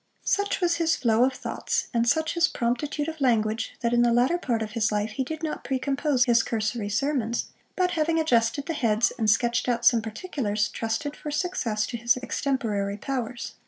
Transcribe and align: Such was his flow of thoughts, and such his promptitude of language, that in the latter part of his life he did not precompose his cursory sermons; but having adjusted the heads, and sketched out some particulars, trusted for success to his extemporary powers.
Such 0.25 0.61
was 0.61 0.77
his 0.77 0.95
flow 0.95 1.25
of 1.25 1.33
thoughts, 1.33 1.89
and 1.93 2.07
such 2.09 2.33
his 2.33 2.47
promptitude 2.47 3.07
of 3.07 3.21
language, 3.21 3.73
that 3.81 3.93
in 3.93 4.01
the 4.01 4.11
latter 4.11 4.39
part 4.39 4.63
of 4.63 4.71
his 4.71 4.91
life 4.91 5.11
he 5.11 5.23
did 5.23 5.43
not 5.43 5.63
precompose 5.63 6.25
his 6.25 6.41
cursory 6.41 6.89
sermons; 6.89 7.51
but 7.75 7.91
having 7.91 8.19
adjusted 8.19 8.65
the 8.65 8.73
heads, 8.73 9.11
and 9.19 9.29
sketched 9.29 9.69
out 9.69 9.85
some 9.85 10.01
particulars, 10.01 10.69
trusted 10.69 11.15
for 11.15 11.29
success 11.29 11.85
to 11.85 11.97
his 11.97 12.17
extemporary 12.17 12.97
powers. 12.97 13.53